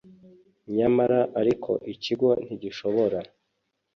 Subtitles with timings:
[0.77, 3.19] nyamara ariko ikigo ntigishobora